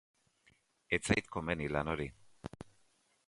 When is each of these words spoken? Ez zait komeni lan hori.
Ez 0.97 0.99
zait 1.09 1.29
komeni 1.37 1.69
lan 1.75 1.91
hori. 1.93 2.09